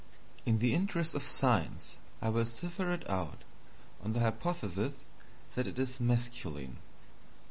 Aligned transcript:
In 0.47 0.57
the 0.57 0.73
interest 0.73 1.13
of 1.13 1.21
science, 1.21 1.95
I 2.23 2.29
will 2.29 2.47
cipher 2.47 2.91
it 2.91 3.07
out 3.07 3.43
on 4.03 4.13
the 4.13 4.19
hypothesis 4.21 4.93
that 5.53 5.67
it 5.67 5.77
is 5.77 5.99
masculine. 5.99 6.77